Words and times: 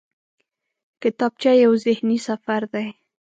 کتابچه 1.01 1.51
یو 1.63 1.71
ذهني 1.85 2.17
سفر 2.27 2.61
دی 2.73 2.87